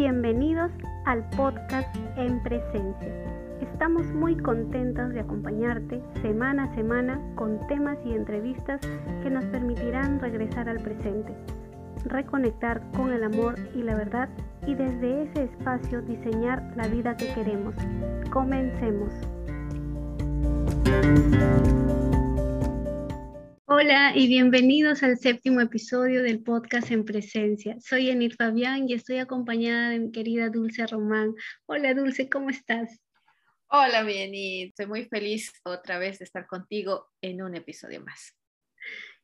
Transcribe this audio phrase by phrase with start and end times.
[0.00, 0.72] Bienvenidos
[1.04, 3.14] al podcast En Presencia.
[3.60, 8.80] Estamos muy contentos de acompañarte semana a semana con temas y entrevistas
[9.22, 11.34] que nos permitirán regresar al presente,
[12.06, 14.30] reconectar con el amor y la verdad
[14.66, 17.74] y desde ese espacio diseñar la vida que queremos.
[18.30, 19.12] Comencemos.
[23.72, 27.76] Hola y bienvenidos al séptimo episodio del podcast En Presencia.
[27.78, 31.36] Soy Enir Fabián y estoy acompañada de mi querida Dulce Román.
[31.66, 33.00] Hola Dulce, ¿cómo estás?
[33.68, 38.34] Hola, bien, estoy muy feliz otra vez de estar contigo en un episodio más.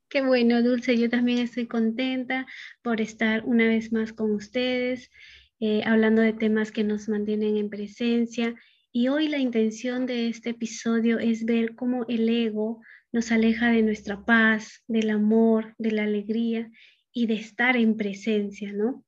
[0.08, 2.46] Qué bueno, Dulce, yo también estoy contenta
[2.82, 5.10] por estar una vez más con ustedes,
[5.58, 8.54] eh, hablando de temas que nos mantienen en presencia.
[8.92, 12.80] Y hoy la intención de este episodio es ver cómo el ego
[13.16, 16.70] nos aleja de nuestra paz, del amor, de la alegría
[17.14, 19.06] y de estar en presencia, ¿no?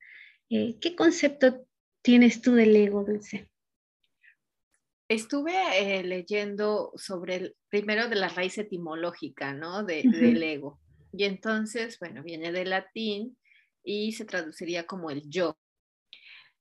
[0.48, 1.66] Eh, ¿Qué concepto
[2.00, 3.50] tienes tú del ego, Dulce?
[5.10, 9.84] Estuve eh, leyendo sobre el primero de la raíz etimológica, ¿no?
[9.84, 10.80] De, Del ego.
[11.12, 13.36] Y entonces, bueno, viene del latín
[13.84, 15.58] y se traduciría como el yo.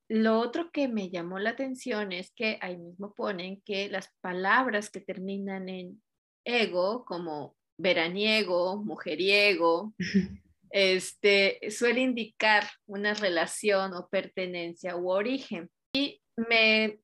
[0.09, 4.89] Lo otro que me llamó la atención es que ahí mismo ponen que las palabras
[4.89, 6.02] que terminan en
[6.48, 9.94] ego, como veraniego, mujeriego,
[10.72, 15.70] este, suele indicar una relación o pertenencia u origen.
[15.94, 17.00] Y me,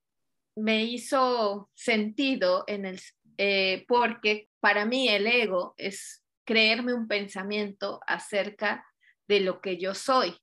[0.56, 3.00] me hizo sentido en el,
[3.38, 8.86] eh, porque para mí el ego es creerme un pensamiento acerca
[9.28, 10.36] de lo que yo soy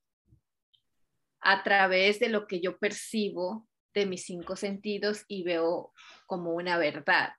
[1.42, 5.92] a través de lo que yo percibo de mis cinco sentidos y veo
[6.26, 7.32] como una verdad.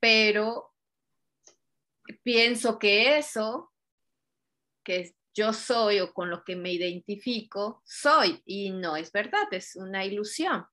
[0.00, 0.71] Pero
[2.22, 3.72] pienso que eso
[4.84, 9.76] que yo soy o con lo que me identifico, soy y no es verdad, es
[9.76, 10.66] una ilusión.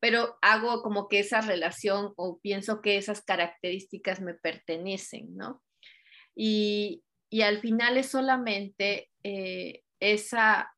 [0.00, 5.62] Pero hago como que esa relación o pienso que esas características me pertenecen, ¿no?
[6.34, 7.04] Y,
[7.42, 10.70] al final es solamente eh, esa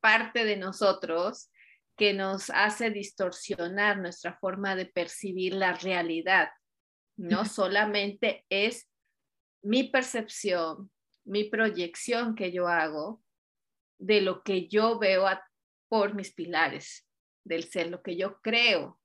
[0.00, 1.52] parte de nosotros
[1.96, 6.48] que nos hace distorsionar nuestra forma de percibir la realidad
[7.16, 8.88] no solamente es
[9.62, 10.90] mi percepción,
[11.24, 13.22] mi proyección que yo hago
[13.98, 15.26] de lo que yo veo
[15.88, 17.06] por mis pilares
[17.44, 18.98] del ser, lo que yo creo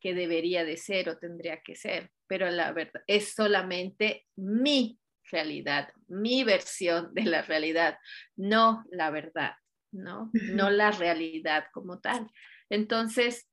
[0.00, 4.98] que debería de ser o tendría que ser, pero la verdad es solamente mi
[5.30, 7.98] realidad, mi versión de la realidad,
[8.36, 9.54] no la verdad,
[9.90, 10.30] ¿no?
[10.32, 12.30] No la realidad como tal.
[12.70, 13.48] Entonces,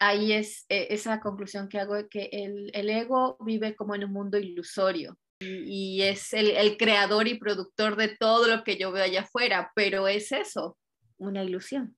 [0.00, 4.12] ahí es eh, esa conclusión que hago de que el, ego vive como en un
[4.12, 9.22] mundo ilusorio y, es el, creador y productor de todo lo que yo veo allá
[9.22, 10.76] afuera, pero es eso,
[11.18, 11.96] una ilusión.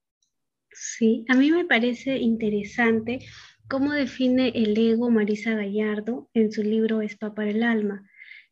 [0.70, 3.20] Sí, a mí me parece interesante
[3.68, 8.08] cómo define el ego Marisa Gallardo en su libro Espa para el alma.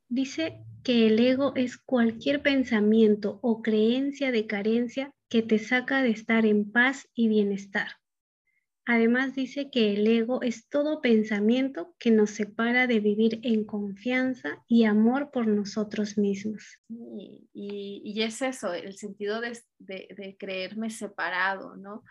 [0.09, 6.11] Dice que el ego es cualquier pensamiento o creencia de carencia que te saca de
[6.11, 8.00] estar en paz y bienestar.
[8.93, 14.65] Además dice que el ego es todo pensamiento que nos separa de vivir en confianza
[14.67, 16.81] y amor por nosotros mismos.
[17.55, 22.03] Y, es eso, el sentido de, creerme separado, ¿no?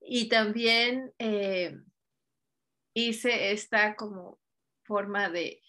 [0.00, 1.78] Y también eh,
[2.94, 4.40] hice esta como
[4.82, 5.62] forma de,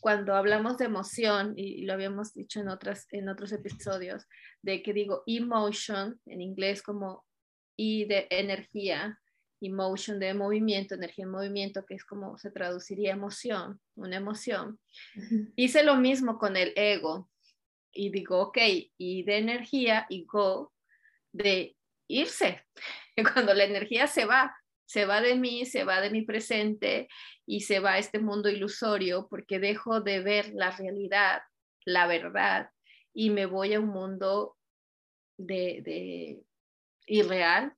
[0.00, 4.26] cuando hablamos de emoción, y lo habíamos dicho en, otras, en otros episodios,
[4.62, 7.24] de que digo emotion, en inglés como
[7.76, 9.16] y de energía,
[9.60, 14.78] emotion de movimiento, energía en movimiento, que es como se traduciría emoción, una emoción.
[15.56, 17.28] Hice lo mismo con el ego
[17.92, 18.58] y digo, ok,
[18.96, 20.72] y de energía y go
[21.32, 21.76] de
[22.08, 22.64] irse.
[23.34, 27.08] Cuando la energía se va, se va de mí, se va de mi presente
[27.46, 31.42] y se va a este mundo ilusorio porque dejo de ver la realidad,
[31.84, 32.70] la verdad
[33.18, 34.56] y me voy a un mundo
[35.36, 36.44] de, de
[37.06, 37.74] irreal,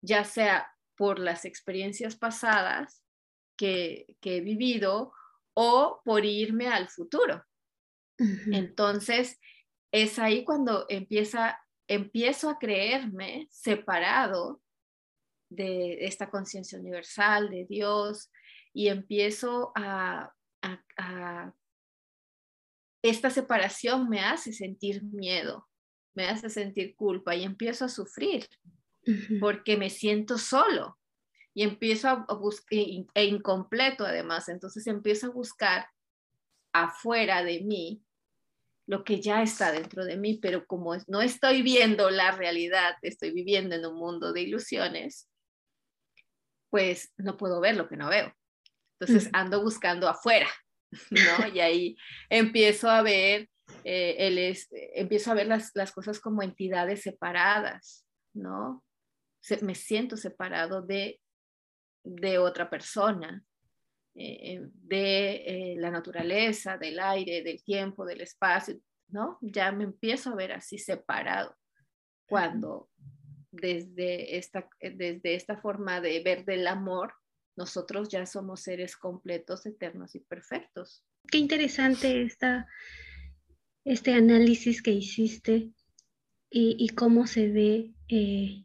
[0.00, 3.02] ya sea por las experiencias pasadas
[3.56, 5.14] que, he vivido
[5.54, 7.42] o por irme al futuro.
[8.52, 9.40] Entonces,
[9.90, 11.58] es ahí cuando empieza,
[11.88, 14.60] empiezo a creerme separado
[15.48, 18.30] de esta conciencia universal, de Dios,
[18.74, 20.34] y empiezo a,
[23.02, 25.66] Esta separación me hace sentir miedo,
[26.14, 28.46] me hace sentir culpa y empiezo a sufrir
[29.40, 30.98] porque me siento solo
[31.54, 35.86] y empiezo a, buscar, e incompleto además, entonces empiezo a buscar
[36.72, 38.02] afuera de mí
[38.86, 43.30] lo que ya está dentro de mí, pero como no estoy viendo la realidad, estoy
[43.30, 45.28] viviendo en un mundo de ilusiones,
[46.70, 48.34] pues no puedo ver lo que no veo.
[48.98, 50.48] Entonces ando buscando afuera,
[51.10, 51.48] ¿no?
[51.54, 51.96] Y ahí
[52.28, 53.48] empiezo a ver,
[53.84, 54.56] eh,
[54.94, 58.04] empiezo a ver las, cosas como entidades separadas,
[58.34, 58.84] ¿no?
[59.62, 61.20] Me siento separado de,
[62.04, 63.44] de otra persona,
[64.14, 68.78] eh, de eh, la naturaleza, del aire, del tiempo, del espacio,
[69.08, 69.38] ¿no?
[69.40, 71.56] Ya me empiezo a ver así separado
[72.26, 72.90] cuando
[73.50, 77.14] desde esta, desde esta forma de ver del amor,
[77.56, 81.04] nosotros ya somos seres completos, eternos y perfectos.
[81.30, 82.68] Qué interesante esta,
[83.84, 85.72] este análisis que hiciste
[86.52, 88.64] y, cómo se ve eh,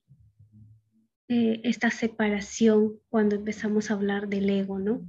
[1.27, 5.01] esta separación cuando empezamos a hablar del ego, ¿no?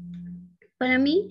[0.79, 1.31] Para mí,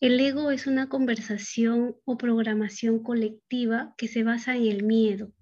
[0.00, 5.32] el ego es una conversación o programación colectiva que se basa en el miedo,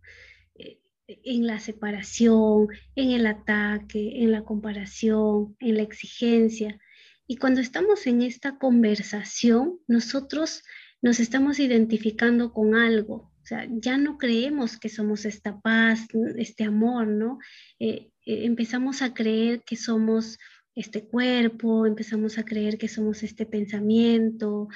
[0.55, 6.79] eh, en la separación, en el ataque, en la comparación, en la exigencia.
[7.27, 10.63] Y cuando estamos en esta conversación, nosotros
[11.01, 13.30] nos estamos identificando con algo.
[13.71, 16.07] Ya no creemos que somos esta paz,
[16.37, 17.39] este amor, ¿no?
[17.79, 20.39] Eh, eh, empezamos a creer que somos
[20.75, 24.69] este cuerpo, empezamos a creer que somos este pensamiento,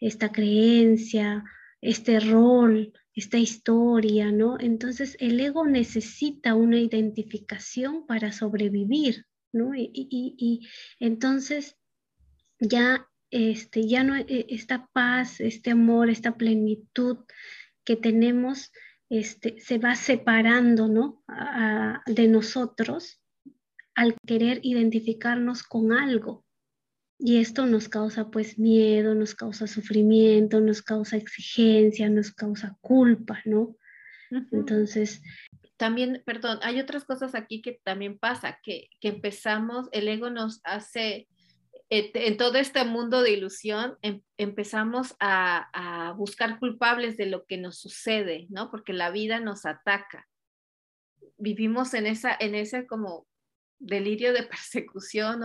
[0.00, 1.44] esta creencia,
[1.80, 4.58] este rol, esta historia, ¿no?
[4.58, 9.74] Entonces el ego necesita una identificación para sobrevivir, ¿no?
[9.74, 10.68] Y,
[10.98, 11.76] entonces
[12.58, 17.18] ya, este, ya no, e, esta paz, este amor, esta plenitud
[17.84, 18.72] que tenemos,
[19.08, 21.22] este, se va separando, ¿no?
[22.06, 23.22] de nosotros
[23.94, 26.44] al querer identificarnos con algo.
[27.18, 33.40] Y esto nos causa pues miedo, nos causa sufrimiento, nos causa exigencia, nos causa culpa,
[33.44, 33.76] ¿no?
[34.50, 35.22] Entonces...
[35.76, 41.28] También, perdón, hay otras cosas aquí que también pasa, que, empezamos, el ego nos hace,
[41.94, 45.68] en todo este mundo de ilusión, em, empezamos a,
[46.08, 48.70] a, buscar culpables de lo que nos sucede, ¿no?
[48.70, 50.26] Porque la vida nos ataca.
[51.36, 53.26] Vivimos en esa, en ese como
[53.82, 55.42] delirio de persecución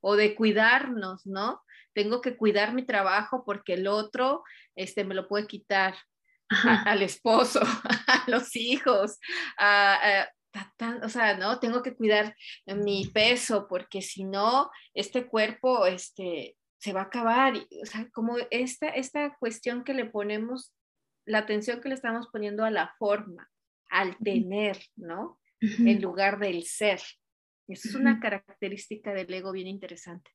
[0.00, 1.62] o, de cuidarnos, ¿no?
[1.92, 4.42] Tengo que cuidar mi trabajo porque el otro
[4.74, 5.94] este, me lo puede quitar
[6.48, 7.60] al esposo,
[8.08, 9.18] a los hijos,
[11.02, 11.58] o sea, ¿no?
[11.58, 12.36] Tengo que cuidar
[12.66, 17.54] mi peso porque si no, este cuerpo este, se va a acabar.
[17.82, 20.72] O sea, como esta, esta cuestión que le ponemos,
[21.24, 23.50] la atención que le estamos poniendo a la forma,
[23.88, 25.38] al tener, ¿no?
[25.60, 27.00] En lugar del ser.
[27.68, 30.30] Esa es una característica del ego bien interesante.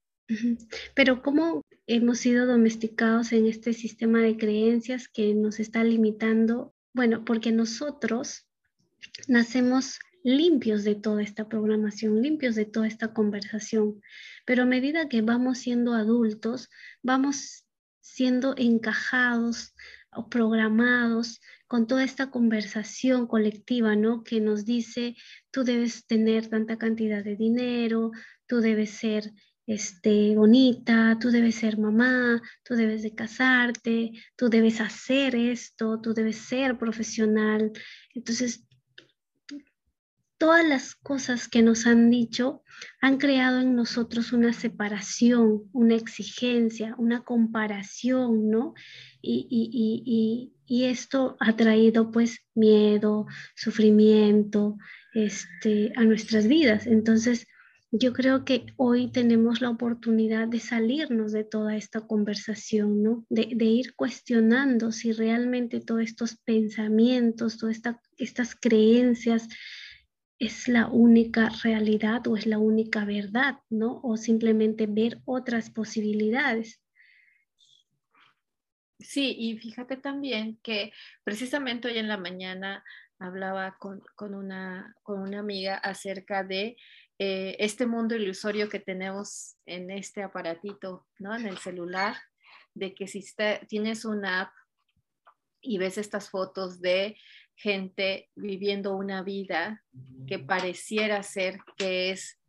[0.96, 6.74] Pero ¿cómo hemos sido domesticados en este sistema de creencias que nos está limitando?
[6.94, 8.48] Bueno, porque nosotros
[9.28, 14.02] nacemos limpios de toda esta programación, limpios de toda esta conversación,
[14.46, 16.70] pero a medida que vamos siendo adultos,
[17.02, 17.66] vamos
[18.02, 19.74] siendo encajados
[20.12, 24.24] o programados con toda esta conversación colectiva, ¿no?
[24.24, 25.16] Que nos dice,
[25.52, 28.12] tú debes tener tanta cantidad de dinero,
[28.48, 29.32] tú debes ser
[29.68, 36.16] este, bonita, tú debes ser mamá, tú debes de casarte, tú debes hacer esto, tú
[36.16, 37.72] debes ser profesional.
[38.16, 38.66] Entonces,
[40.40, 42.64] todas las cosas que nos han dicho
[43.02, 48.74] han creado en nosotros una separación, una exigencia, una comparación, ¿no?
[49.22, 54.78] y, y esto ha traído pues miedo, sufrimiento
[55.14, 56.86] este, a nuestras vidas.
[56.86, 57.48] Entonces,
[57.92, 63.26] yo creo que hoy tenemos la oportunidad de salirnos de toda esta conversación, ¿no?
[63.30, 67.82] De, ir cuestionando si realmente todos estos pensamientos, todas
[68.18, 69.48] estas creencias
[70.40, 74.00] es la única realidad o es la única verdad, ¿no?
[74.04, 76.82] O simplemente ver otras posibilidades.
[79.00, 80.94] Sí, y fíjate también que
[81.24, 82.84] precisamente hoy en la mañana
[83.20, 84.02] hablaba con,
[84.34, 86.78] una, con una amiga acerca de
[87.18, 91.36] eh, este mundo ilusorio que tenemos en este aparatito, ¿no?
[91.36, 92.16] En el celular,
[92.74, 93.26] de que si
[93.68, 94.54] tienes una app
[95.62, 97.18] y ves estas fotos de
[97.62, 99.84] gente viviendo una vida
[100.28, 102.40] que pareciera ser que es,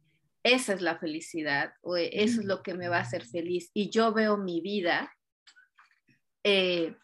[0.43, 3.91] esa es la felicidad o eso es lo que me va a hacer feliz y
[3.91, 5.13] yo veo mi vida
[6.45, 6.95] eh,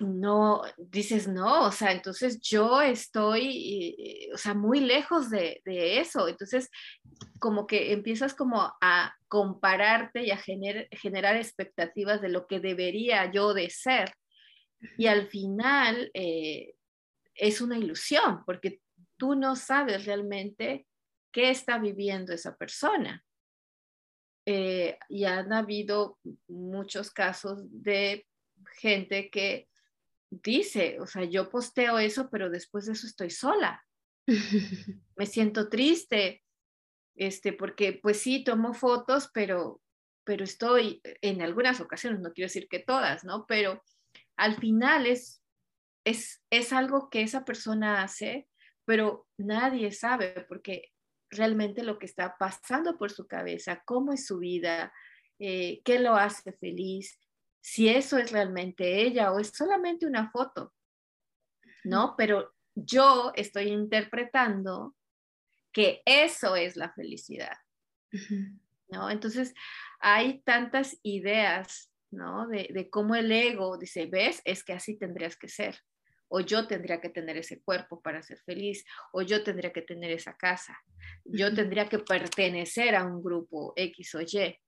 [0.00, 6.28] no, dices, no, o sea, entonces yo estoy, eh, o sea, muy lejos de, eso.
[6.28, 6.70] Entonces,
[7.38, 13.54] como que empiezas como a compararte y a generar expectativas de lo que debería yo
[13.54, 14.12] de ser.
[14.98, 16.74] Y al final eh,
[17.36, 18.80] es una ilusión, porque
[19.16, 20.86] tú no sabes realmente
[21.32, 23.24] qué está viviendo esa persona.
[24.46, 28.26] Eh, y han habido muchos casos de
[28.80, 29.68] gente que
[30.30, 33.84] dice, o sea, yo posteo eso, pero después de eso estoy sola.
[35.16, 36.42] Me siento triste,
[37.16, 39.80] este, porque pues sí, tomo fotos, pero,
[40.24, 43.46] pero estoy en algunas ocasiones, no quiero decir que todas, ¿no?
[43.46, 43.82] Pero
[44.36, 45.42] al final es,
[46.06, 48.48] es, es algo que esa persona hace,
[48.84, 50.92] pero nadie sabe porque
[51.30, 54.92] realmente lo que está pasando por su cabeza, cómo es su vida,
[55.40, 57.18] eh, qué lo hace feliz,
[57.60, 60.72] si eso es realmente ella o es solamente una foto,
[61.82, 62.14] ¿no?
[62.16, 64.94] Pero yo estoy interpretando
[65.72, 67.58] que eso es la felicidad,
[68.88, 69.10] ¿no?
[69.10, 69.54] Entonces,
[69.98, 72.46] hay tantas ideas, ¿no?
[72.46, 75.76] De, de cómo el ego dice, ves, es que así tendrías que ser
[76.28, 80.10] o yo tendría que tener ese cuerpo para ser feliz, o yo tendría que tener
[80.10, 80.78] esa casa,
[81.24, 84.58] yo tendría que pertenecer a un grupo X o Y.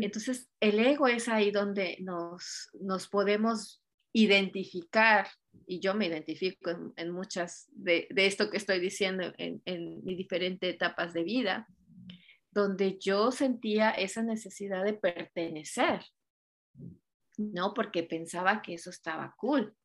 [0.00, 5.28] Entonces, el ego es ahí donde nos, nos podemos identificar,
[5.66, 10.72] y yo me identifico en, muchas de, esto que estoy diciendo en, en mis diferentes
[10.72, 11.66] etapas de vida,
[12.52, 16.00] donde yo sentía esa necesidad de pertenecer,
[17.36, 17.74] ¿no?
[17.74, 19.76] Porque pensaba que eso estaba cool,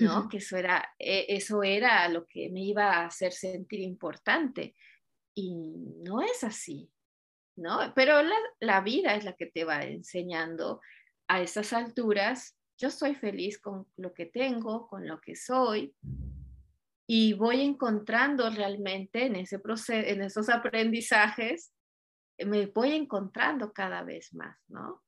[0.00, 0.28] ¿no?
[0.30, 4.74] Que eso era, e, eso era lo que me iba a hacer sentir importante.
[5.34, 5.54] Y
[6.02, 6.90] no es así,
[7.56, 7.92] ¿no?
[7.94, 8.22] Pero
[8.60, 10.80] la, vida es la que te va enseñando
[11.28, 12.56] a esas alturas.
[12.78, 15.94] Yo soy feliz con lo que tengo, con lo que soy,
[17.08, 21.72] y voy encontrando realmente en ese proceso, en esos aprendizajes,
[22.38, 25.02] me voy encontrando cada vez más, ¿no?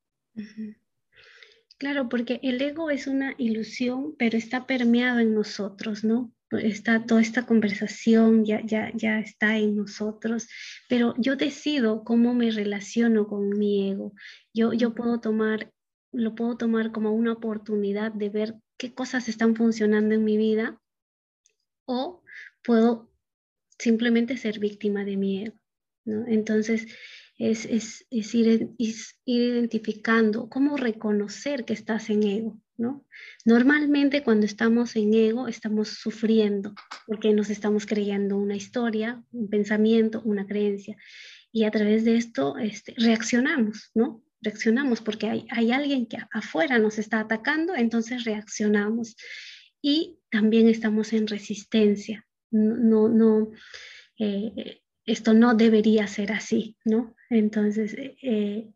[1.79, 6.33] Claro, porque el ego es una ilusión, pero está permeado en nosotros, ¿no?
[6.51, 10.49] está toda esta conversación ya, ya, ya está en nosotros,
[10.89, 14.15] pero yo decido cómo me relaciono con mi ego.
[14.55, 15.73] Yo, yo puedo tomar,
[16.13, 20.81] lo puedo tomar como una oportunidad de ver qué cosas están funcionando en mi vida
[21.87, 22.23] o
[22.65, 23.11] puedo
[23.79, 25.59] simplemente ser víctima de mi ego.
[26.07, 26.27] ¿no?
[26.27, 26.87] Entonces,
[27.39, 32.61] es, es, es ir, ir identificando cómo reconocer que estás en ego.
[32.77, 33.05] ¿no?
[33.45, 36.75] Normalmente cuando estamos en ego estamos sufriendo
[37.07, 40.97] porque nos estamos creyendo una historia, un pensamiento, una creencia
[41.51, 44.23] y a través de esto este, reaccionamos, ¿no?
[44.41, 49.17] Reaccionamos porque hay, hay alguien que afuera nos está atacando, entonces reaccionamos
[49.83, 52.25] y también estamos en resistencia.
[52.51, 53.51] No, no,
[54.19, 57.15] eh, esto no debería ser así, ¿no?
[57.31, 58.71] Entonces, eh,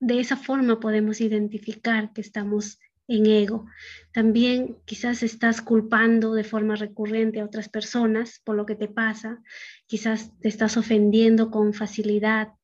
[0.00, 3.66] de esa forma podemos identificar que estamos en ego.
[4.12, 9.42] También quizás estás culpando de forma recurrente a otras personas por lo que te pasa,
[9.86, 12.54] quizás te estás ofendiendo con facilidad,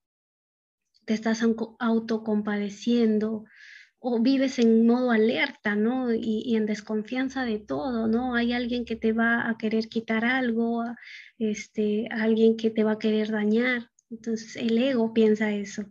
[1.04, 1.42] te estás
[1.78, 3.44] autocompadeciendo
[4.04, 6.12] o vives en modo alerta, ¿no?
[6.12, 8.34] Y, en desconfianza de todo, ¿no?
[8.34, 10.84] Hay alguien que te va a querer quitar algo,
[11.38, 13.88] este, alguien que te va a querer dañar.
[14.10, 15.84] Entonces el ego piensa eso.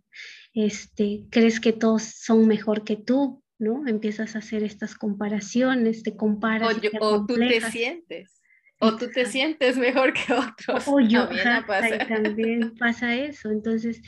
[0.54, 3.88] Este, crees que todos son mejor que tú, ¿no?
[3.88, 6.78] Empiezas a hacer estas comparaciones, te comparas.
[7.00, 8.42] O, tú te sientes,
[8.82, 10.84] o tú te sientes mejor que otros.
[10.86, 12.08] O yo, también, pasa.
[12.08, 13.52] también pasa eso.
[13.52, 14.02] Entonces,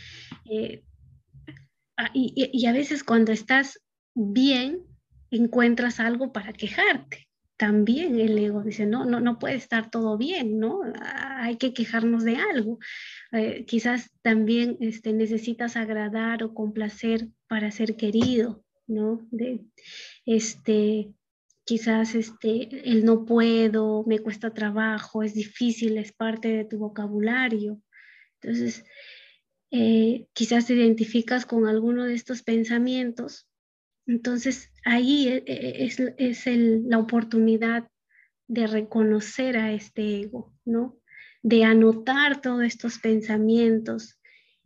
[0.51, 0.83] eh,
[1.95, 3.79] ah, y, a veces cuando estás
[4.13, 4.83] bien,
[5.31, 7.27] encuentras algo para quejarte.
[7.57, 10.81] También el ego dice, no, no, no puede estar todo bien, ¿no?
[10.99, 12.79] Ah, hay que quejarnos de algo.
[13.31, 19.25] Eh, quizás también este, necesitas agradar o complacer para ser querido, ¿no?
[19.31, 19.61] De,
[20.25, 21.13] este,
[21.63, 27.81] quizás este, el no puedo, me cuesta trabajo, es difícil, es parte de tu vocabulario.
[28.41, 28.83] Entonces,
[29.71, 33.47] eh, quizás te identificas con alguno de estos pensamientos.
[34.05, 37.87] Entonces, ahí e, e, es, la oportunidad
[38.47, 40.99] de reconocer a este ego, ¿no?
[41.41, 44.19] De anotar todos estos pensamientos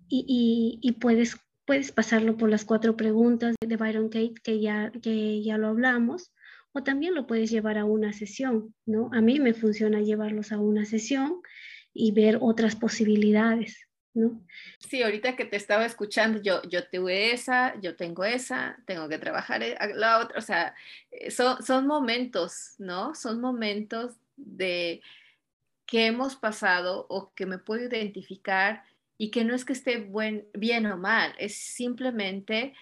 [0.10, 5.58] y puedes puedes pasarlo por las cuatro preguntas de Byron Kate, que ya, que ya
[5.58, 6.34] lo hablamos,
[6.72, 9.10] o también lo puedes llevar a una sesión, ¿no?
[9.14, 11.42] A mí me funciona llevarlos a una sesión
[11.94, 13.87] y ver otras posibilidades,
[14.80, 19.18] Sí, ahorita que te estaba escuchando, yo, yo tuve esa, yo tengo esa, tengo que
[19.18, 20.76] trabajar e, la otra, o sea,
[21.12, 23.16] eh, son, son momentos, ¿no?
[23.16, 25.02] Son momentos de
[25.86, 28.84] que hemos pasado o que me puedo identificar
[29.18, 32.74] y que no es que esté buen, bien o mal, es simplemente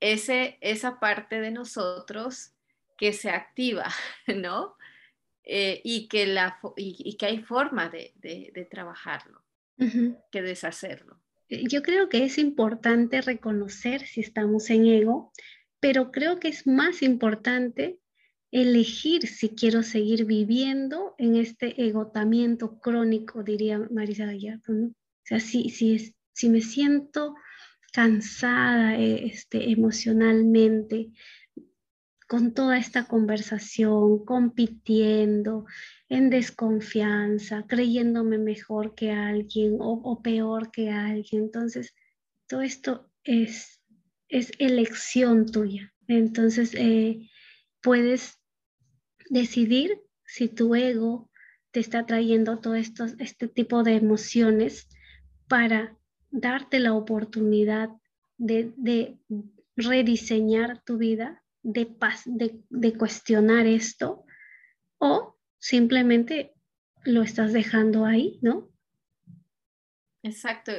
[0.00, 2.52] ese, esa parte de nosotros
[2.96, 3.86] que se activa,
[4.26, 4.76] ¿no?
[5.44, 9.42] Eh, y, que la, y, que hay forma de, trabajarlo,
[10.30, 11.20] que deshacerlo.
[11.48, 15.32] Yo creo que es importante reconocer si estamos en ego,
[15.80, 17.98] pero creo que es más importante
[18.50, 24.72] elegir si quiero seguir viviendo en este egotamiento crónico, diría Marisa Gallardo.
[24.72, 24.86] ¿no?
[24.88, 24.94] O
[25.24, 27.34] sea, si, si, si me siento
[27.92, 31.10] cansada eh, este, emocionalmente
[32.28, 35.66] con toda esta conversación, compitiendo,
[36.08, 41.44] en desconfianza, creyéndome mejor que alguien o, peor que alguien.
[41.44, 41.94] Entonces,
[42.46, 43.80] todo esto es,
[44.28, 45.92] es elección tuya.
[46.06, 47.28] Entonces, eh,
[47.82, 48.38] puedes
[49.30, 51.30] decidir si tu ego
[51.70, 54.88] te está trayendo todo esto, este tipo de emociones
[55.48, 55.96] para
[56.30, 57.90] darte la oportunidad
[58.36, 59.16] de,
[59.76, 64.24] rediseñar tu vida, de, de, de cuestionar esto,
[64.98, 66.54] o simplemente
[67.04, 68.70] lo estás dejando ahí, ¿no?
[70.22, 70.72] Exacto,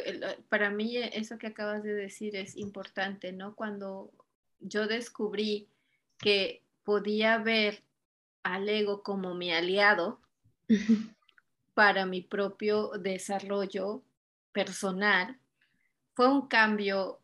[0.50, 3.55] para mí eso que acabas de decir es importante, ¿no?
[3.55, 4.12] Cuando
[4.60, 5.69] yo descubrí
[6.17, 7.84] que podía ver
[8.43, 10.22] al ego como mi aliado
[11.74, 14.03] para mi propio desarrollo
[14.51, 15.39] personal,
[16.13, 17.22] fue un cambio,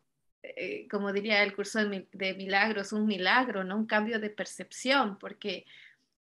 [0.56, 3.76] eh, como diría el curso de, de, milagros, un milagro, ¿no?
[3.76, 5.64] Un cambio de percepción, porque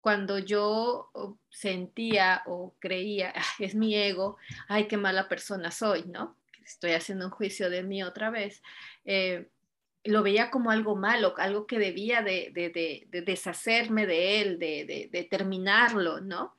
[0.02, 1.12] cuando yo
[1.50, 4.38] sentía o creía, es mi ego,
[4.68, 6.36] ay, qué mala persona soy, ¿no?
[6.66, 8.62] Estoy haciendo un juicio de mí otra vez.
[9.06, 9.48] Eh,
[10.04, 12.52] lo veía como algo malo, algo que debía de,
[13.26, 16.56] deshacerme de él, de, terminarlo, ¿no?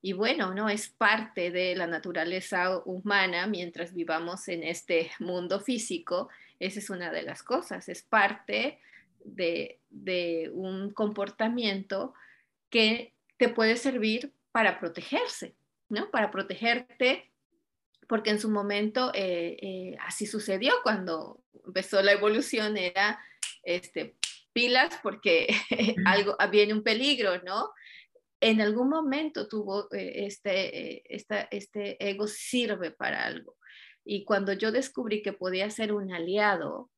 [0.00, 0.68] Y bueno, ¿no?
[0.68, 6.28] Es parte de la naturaleza humana mientras vivamos en este mundo físico.
[6.58, 8.80] Esa es una de las cosas, es parte
[9.24, 9.80] de,
[10.52, 12.14] un comportamiento
[12.70, 15.54] que te puede servir para protegerse,
[15.88, 16.10] ¿no?
[16.10, 17.30] Para protegerte,
[18.08, 23.20] porque en su momento eh, eh, así sucedió cuando empezó la evolución, era
[23.62, 24.16] este,
[24.52, 25.46] pilas porque
[26.06, 27.70] algo, viene un peligro, ¿no?
[28.40, 33.57] En algún momento tuvo eh, este, este ego sirve para algo.
[34.10, 36.90] Y cuando yo descubrí que podía ser un aliado,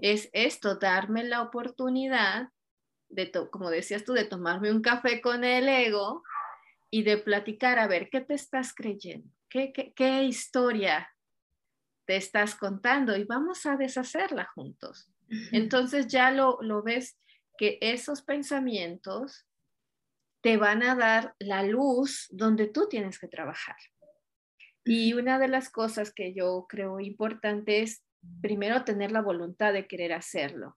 [0.00, 2.48] es esto, darme la oportunidad
[3.10, 6.22] de, como decías tú, de tomarme un café con el ego
[6.88, 9.28] y de platicar, a ver, ¿qué te estás creyendo?
[9.50, 11.14] ¿Qué, qué, historia
[12.06, 13.14] te estás contando?
[13.14, 15.12] Y vamos a deshacerla juntos.
[15.52, 17.18] Entonces ya lo, lo ves
[17.58, 19.46] que esos pensamientos
[20.40, 23.76] te van a dar la luz donde tú tienes que trabajar.
[24.84, 28.02] Y una de las cosas que yo creo importante es
[28.40, 30.76] primero tener la voluntad de querer hacerlo.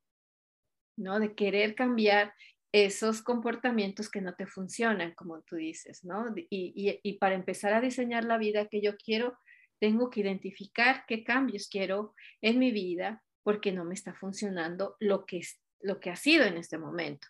[0.98, 1.20] ¿no?
[1.20, 2.34] De querer cambiar
[2.72, 6.34] esos comportamientos que no te funcionan, como tú dices, ¿no?
[6.50, 9.38] Y, para empezar a diseñar la vida que yo quiero,
[9.80, 15.26] tengo que identificar qué cambios quiero en mi vida porque no me está funcionando lo
[15.26, 15.42] que,
[15.82, 17.28] lo que ha sido en este momento.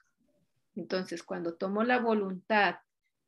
[0.76, 2.76] Entonces, cuando tomo la voluntad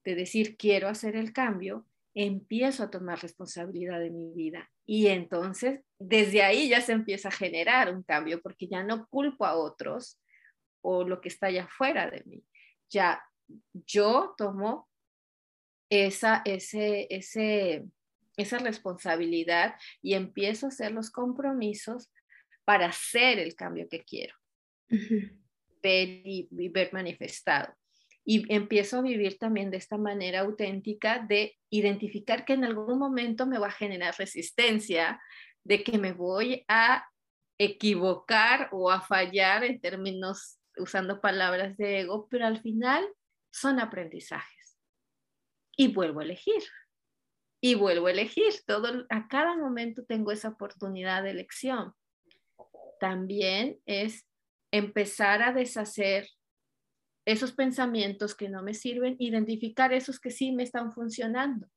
[0.04, 4.70] de decir quiero hacer el cambio, empiezo a tomar responsabilidad de mi vida.
[4.86, 9.46] Y entonces, desde ahí ya se empieza a generar un cambio porque ya no culpo
[9.46, 10.20] a otros,
[10.84, 12.44] o lo que está allá afuera de mí.
[12.90, 13.24] Ya
[13.74, 14.90] yo tomo
[15.90, 17.86] esa, ese, ese,
[18.38, 22.12] esa responsabilidad y empiezo a hacer los compromisos
[22.66, 24.36] para hacer el cambio que quiero,
[25.82, 27.74] ver y, ver manifestado.
[28.26, 33.46] Y empiezo a vivir también de esta manera auténtica de identificar que en algún momento
[33.46, 35.22] me va a generar resistencia,
[35.64, 37.06] de que me voy a
[37.58, 43.08] equivocar o a fallar en términos usando palabras de ego, pero al final
[43.52, 44.78] son aprendizajes.
[45.76, 46.64] Y vuelvo a elegir.
[47.62, 48.54] Y vuelvo a elegir.
[48.66, 51.94] Todo, a cada momento tengo esa oportunidad de elección.
[53.00, 54.28] También es
[54.72, 56.28] empezar a deshacer
[57.26, 61.68] esos pensamientos que no me sirven, identificar esos que sí me están funcionando,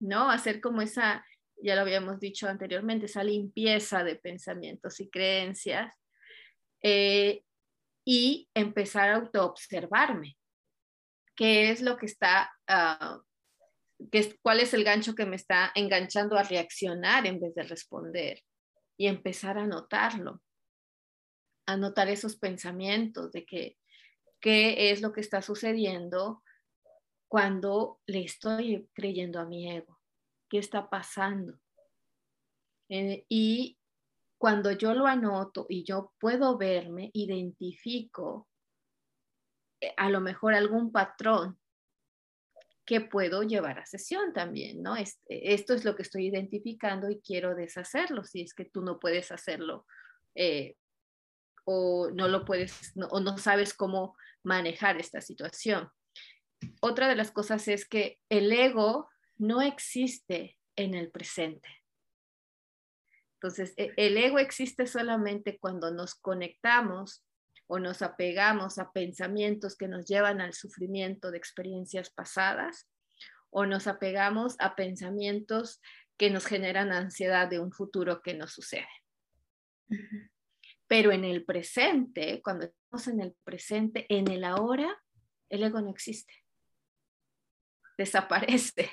[0.00, 0.30] ¿no?
[0.30, 1.24] Hacer como esa,
[1.62, 5.94] ya lo habíamos dicho anteriormente, esa limpieza de pensamientos y creencias
[6.82, 7.42] eh,
[8.04, 10.36] y empezar a autoobservarme.
[11.36, 13.20] ¿Qué es lo que está, uh,
[14.42, 18.42] cuál es el gancho que me está enganchando a reaccionar en vez de responder?
[18.98, 20.42] Y empezar a notarlo,
[21.66, 23.76] a notar esos pensamientos de que
[24.42, 26.42] qué es lo que está sucediendo
[27.28, 29.98] cuando le estoy creyendo a mi ego,
[30.50, 31.58] qué está pasando.
[32.90, 33.78] Eh, y
[34.36, 38.48] cuando yo lo anoto y yo puedo verme, identifico
[39.80, 41.58] eh, a lo mejor algún patrón
[42.84, 44.96] que puedo llevar a sesión también, ¿no?
[44.96, 49.30] esto es lo que estoy identificando y quiero deshacerlo, si es que tú no puedes
[49.30, 49.86] hacerlo
[50.34, 50.74] eh,
[51.64, 55.90] o no lo puedes, o no sabes cómo manejar esta situación.
[56.80, 61.68] Otra de las cosas es que el ego no existe en el presente.
[63.34, 67.24] Entonces, e, el ego existe solamente cuando nos conectamos
[67.66, 72.88] o nos apegamos a pensamientos que nos llevan al sufrimiento de experiencias pasadas
[73.50, 75.80] o nos apegamos a pensamientos
[76.16, 78.88] que nos generan ansiedad de un futuro que nos sucede.
[80.92, 84.94] Pero en el presente, cuando estamos en el presente, en el ahora,
[85.48, 86.34] el ego no existe.
[87.96, 88.90] Desaparece.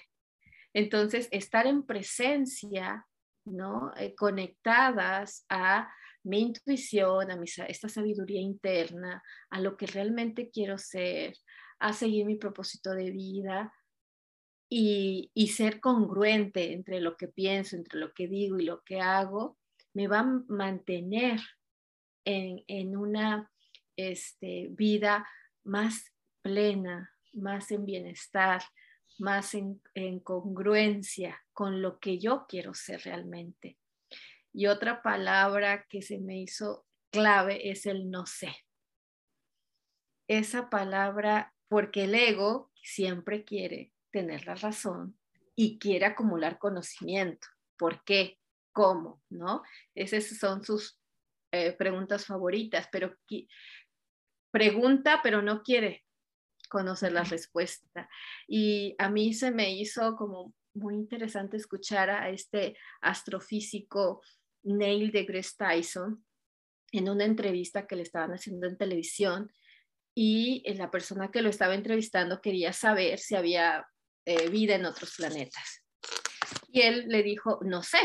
[0.73, 3.05] Entonces, estar en presencia,
[3.43, 3.91] ¿no?
[3.97, 10.77] Eh, conectadas a mi intuición, a, mi, esta sabiduría interna, a lo que realmente quiero
[10.77, 11.35] ser,
[11.79, 13.73] a seguir mi propósito de vida
[14.69, 19.01] y, y ser congruente entre lo que pienso, entre lo que digo y lo que
[19.01, 19.57] hago,
[19.93, 21.41] me va a mantener
[22.25, 23.51] en, en una
[23.95, 25.27] este, vida
[25.63, 28.61] más plena, más en bienestar,
[29.17, 33.77] más en, en, congruencia con lo que yo quiero ser realmente.
[34.53, 38.55] Y otra palabra que se me hizo clave es el no sé.
[40.27, 45.17] Esa palabra, porque el ego siempre quiere tener la razón
[45.55, 47.47] y quiere acumular conocimiento.
[47.77, 48.39] ¿Por qué?
[48.71, 49.21] ¿Cómo?
[49.29, 49.63] ¿No?
[49.95, 50.98] Esas son sus
[51.51, 53.15] eh, preguntas favoritas, pero
[54.51, 56.05] pregunta, pero no quiere
[56.69, 58.09] conocer la respuesta.
[58.47, 64.21] Y a mí se me hizo como muy interesante escuchar a este astrofísico
[64.63, 66.25] Neil deGrasse Tyson
[66.91, 69.51] en una entrevista que le estaban haciendo en televisión
[70.15, 73.87] y eh, la persona que lo estaba entrevistando quería saber si había
[74.25, 75.85] eh, vida en otros planetas.
[76.71, 77.99] Y él le dijo, no sé.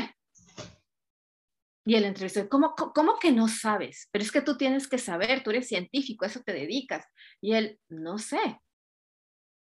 [1.84, 4.08] Y el entrevistador, ¿cómo, ¿cómo que no sabes?
[4.10, 7.06] Pero es que tú tienes que saber, tú eres científico, a eso te dedicas.
[7.40, 8.60] Y él, no sé,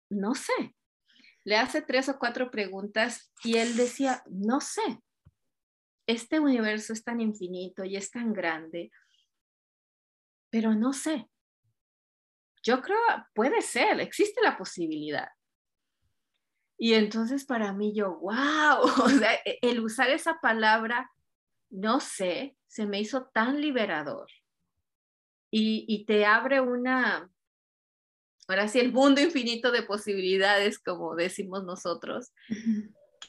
[0.09, 0.75] no sé.
[1.43, 5.01] Le hace tres o cuatro preguntas y él decía, no sé
[6.11, 8.91] este universo es tan infinito y es tan grande,
[10.49, 11.27] pero no sé.
[12.63, 12.99] Yo creo,
[13.33, 15.29] puede ser, existe la posibilidad.
[16.77, 21.11] Y entonces para mí yo, wow, o sea, e, el usar esa palabra,
[21.71, 24.29] no sé, se me hizo tan liberador.
[25.49, 27.29] Y, y te abre una,
[28.47, 32.31] ahora sí, el mundo infinito de posibilidades, como decimos nosotros,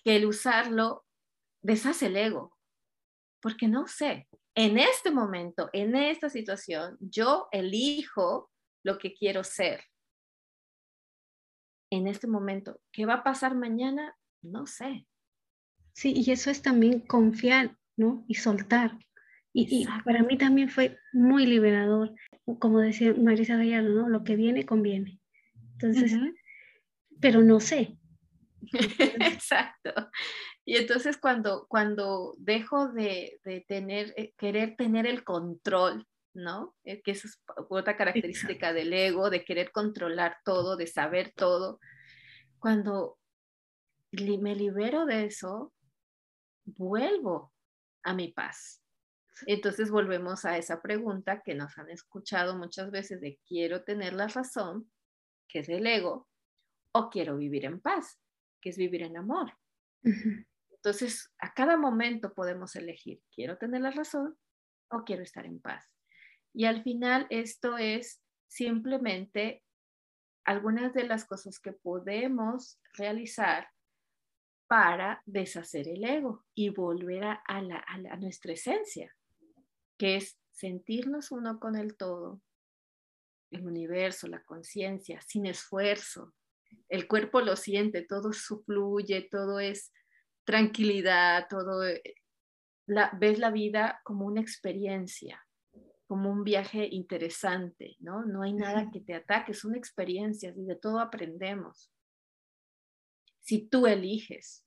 [0.05, 1.05] que el usarlo
[1.63, 2.57] deshace el ego
[3.43, 8.51] porque no sé, en este momento, en esta situación, yo elijo
[8.85, 9.83] lo que quiero ser.
[11.91, 14.17] En este momento, ¿qué va a pasar mañana?
[14.43, 15.07] No sé.
[15.93, 18.25] Sí, y eso es también confiar, ¿no?
[18.29, 18.99] Y soltar.
[19.55, 22.15] Y, para mí también fue muy liberador,
[22.59, 24.09] como decía Marisa Gallardo, ¿no?
[24.09, 25.21] Lo que viene, conviene.
[25.73, 26.15] Entonces,
[27.21, 27.99] pero no sé.
[28.73, 29.93] Exacto.
[30.65, 36.75] Y entonces cuando, cuando dejo de, tener, eh, querer tener el control, ¿no?
[36.85, 41.79] Eh, que esa es otra característica del ego, de querer controlar todo, de saber todo.
[42.59, 43.19] Cuando
[44.13, 45.75] me libero de eso,
[46.65, 47.52] vuelvo
[48.05, 48.83] a mi paz.
[49.47, 54.29] Entonces volvemos a esa pregunta que nos han escuchado muchas veces de quiero tener la
[54.29, 54.91] razón,
[55.49, 56.29] que es el ego,
[56.93, 58.21] o quiero vivir en paz,
[58.61, 59.53] que es vivir en amor.
[60.71, 64.37] Entonces, a cada momento podemos elegir, quiero tener la razón
[64.91, 65.89] o quiero estar en paz.
[66.53, 69.65] Y al final esto es simplemente
[70.45, 73.69] algunas de las cosas que podemos realizar
[74.73, 79.15] para deshacer el ego y volver a, a nuestra esencia,
[79.99, 82.41] que es sentirnos uno con el todo,
[83.51, 86.33] el universo, la conciencia, sin esfuerzo.
[86.89, 88.31] El cuerpo lo siente, todo
[88.65, 89.93] fluye, todo es
[90.45, 92.03] tranquilidad, todo, eh,
[92.87, 95.47] la, ves la vida como una experiencia,
[96.07, 98.25] como un viaje interesante, ¿no?
[98.25, 101.93] No hay nada que te ataque, son experiencias y de todo aprendemos.
[103.43, 104.65] Si tú eliges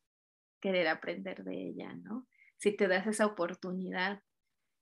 [0.61, 2.27] querer aprender de ella, ¿no?
[2.57, 4.21] Si te das esa oportunidad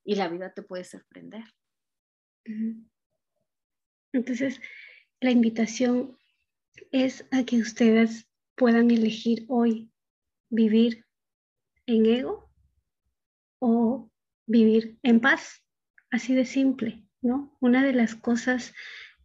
[0.04, 1.44] y la vida te puede sorprender.
[4.12, 4.62] Entonces,
[5.20, 6.18] la invitación
[6.92, 9.92] es a que ustedes puedan elegir hoy
[10.50, 11.06] vivir
[11.86, 12.52] en ego
[13.60, 14.12] o
[14.46, 15.64] vivir en paz,
[16.12, 17.58] así de simple, ¿no?
[17.60, 18.74] Una de las cosas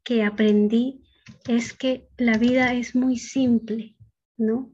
[0.04, 1.02] que aprendí
[1.46, 3.97] es que la vida es muy simple,
[4.38, 4.72] ¿no?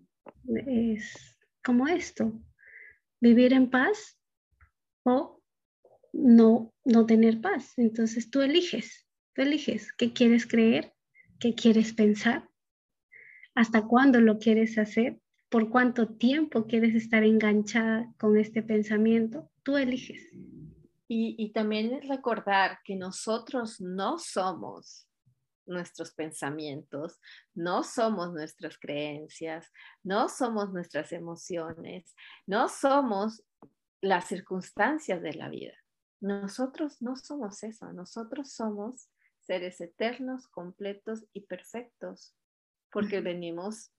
[0.66, 2.40] Es como esto,
[3.20, 4.18] vivir en paz
[5.02, 5.40] o
[6.12, 7.72] no, no tener paz.
[7.76, 10.94] Entonces tú eliges, tú eliges qué quieres creer,
[11.40, 12.48] qué quieres pensar,
[13.54, 19.76] hasta cuándo lo quieres hacer, por cuánto tiempo quieres estar enganchada con este pensamiento, tú
[19.76, 20.28] eliges.
[21.06, 25.06] Y, y también recordar que nosotros no somos
[25.66, 27.20] nuestros pensamientos,
[27.54, 29.72] no somos nuestras creencias,
[30.02, 32.14] no somos nuestras emociones,
[32.46, 33.42] no somos
[34.00, 35.74] las circunstancias de la vida.
[36.20, 39.08] Nosotros no somos eso, nosotros somos
[39.40, 42.34] seres eternos, completos y perfectos,
[42.90, 43.92] porque venimos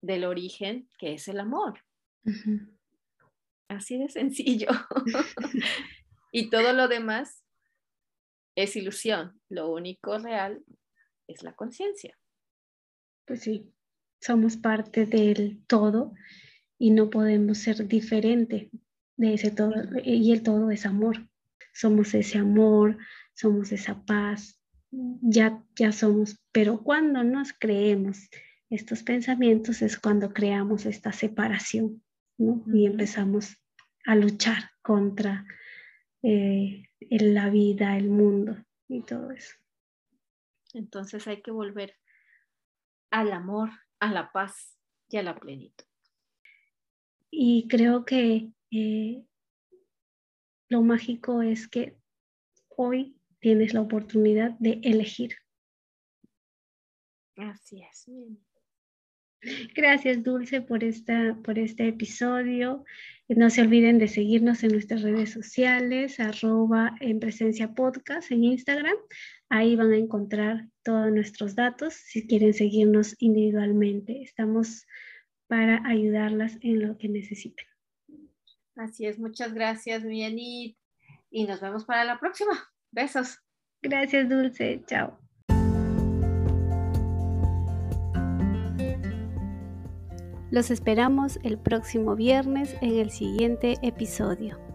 [0.00, 1.80] del origen que es el amor.
[3.68, 4.68] Así de sencillo.
[6.32, 7.44] y todo lo demás
[8.56, 9.40] es ilusión.
[9.48, 10.64] Lo único real
[11.32, 12.18] es la conciencia.
[13.26, 13.72] Pues sí,
[14.20, 16.14] somos parte del todo
[16.78, 18.70] y no podemos ser diferente
[19.16, 19.72] de ese todo.
[20.02, 21.28] Y el todo es amor.
[21.72, 22.98] Somos ese amor,
[23.34, 26.40] somos esa paz, ya, ya somos.
[26.52, 28.28] Pero cuando nos creemos
[28.70, 32.02] estos pensamientos es cuando creamos esta separación
[32.38, 32.64] ¿no?
[32.72, 33.56] y empezamos
[34.06, 35.44] a luchar contra
[36.22, 38.56] eh, la vida, el mundo
[38.88, 39.56] y todo eso.
[40.74, 41.96] Entonces hay que volver
[43.10, 44.78] al amor, a la paz
[45.08, 45.84] y a la plenitud.
[47.30, 49.24] Y creo que eh,
[50.68, 51.96] lo mágico es que
[52.68, 55.36] hoy tienes la oportunidad de elegir.
[57.36, 58.06] Así es.
[59.74, 62.84] Gracias, Dulce, por, esta, por este episodio.
[63.36, 68.96] No se olviden de seguirnos en nuestras redes sociales, arroba en presencia podcast en Instagram.
[69.48, 74.20] Ahí van a encontrar todos nuestros datos si quieren seguirnos individualmente.
[74.20, 74.84] Estamos
[75.46, 77.66] para ayudarlas en lo que necesiten.
[78.74, 80.76] Así es, muchas gracias, Mianit.
[81.30, 82.50] Y nos vemos para la próxima.
[82.90, 83.38] Besos.
[83.80, 84.82] Gracias, Dulce.
[84.86, 85.19] Chao.
[90.50, 94.69] Los esperamos el próximo viernes en el siguiente episodio.